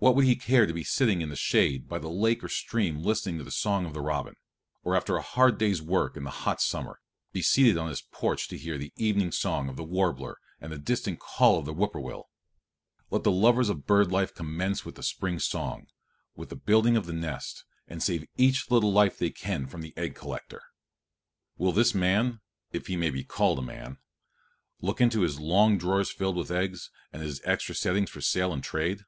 What 0.00 0.14
would 0.16 0.26
he 0.26 0.36
care 0.36 0.66
to 0.66 0.72
be 0.74 0.84
sitting 0.84 1.22
in 1.22 1.30
the 1.30 1.34
shade 1.34 1.88
by 1.88 1.98
the 1.98 2.10
lake 2.10 2.44
or 2.44 2.48
stream 2.50 2.98
listening 3.02 3.38
to 3.38 3.44
the 3.44 3.50
song 3.50 3.86
of 3.86 3.94
the 3.94 4.02
robin, 4.02 4.34
or 4.84 4.94
after 4.94 5.16
a 5.16 5.22
hard 5.22 5.56
day's 5.56 5.80
work 5.80 6.14
in 6.14 6.24
the 6.24 6.30
hot 6.44 6.60
summer, 6.60 7.00
be 7.32 7.40
seated 7.40 7.78
on 7.78 7.88
his 7.88 8.02
porch 8.02 8.48
to 8.48 8.58
hear 8.58 8.76
the 8.76 8.92
evening 8.96 9.32
song 9.32 9.70
of 9.70 9.76
the 9.76 9.82
warbler 9.82 10.36
and 10.60 10.70
the 10.70 10.76
distant 10.78 11.20
call 11.20 11.58
of 11.58 11.64
the 11.64 11.72
whippoorwill? 11.72 12.28
Let 13.10 13.22
the 13.22 13.30
lovers 13.30 13.70
of 13.70 13.86
bird 13.86 14.12
life 14.12 14.34
commence 14.34 14.84
with 14.84 14.96
the 14.96 15.02
spring 15.02 15.38
song, 15.38 15.86
with 16.36 16.50
the 16.50 16.56
building 16.56 16.94
of 16.98 17.06
the 17.06 17.14
nest, 17.14 17.64
and 17.88 18.02
save 18.02 18.26
each 18.36 18.70
little 18.70 18.92
life 18.92 19.16
they 19.16 19.30
can 19.30 19.66
from 19.66 19.80
the 19.80 19.94
egg 19.96 20.14
collector. 20.14 20.60
Will 21.56 21.72
this 21.72 21.94
man, 21.94 22.42
if 22.72 22.88
he 22.88 22.96
may 22.98 23.08
be 23.08 23.24
called 23.24 23.58
a 23.58 23.62
man, 23.62 23.96
look 24.82 25.00
into 25.00 25.22
his 25.22 25.40
long 25.40 25.78
drawers 25.78 26.10
filled 26.10 26.36
with 26.36 26.50
eggs, 26.50 26.90
and 27.10 27.22
his 27.22 27.40
extra 27.44 27.74
settings 27.74 28.10
for 28.10 28.20
sale 28.20 28.52
and 28.52 28.62
trade? 28.62 29.06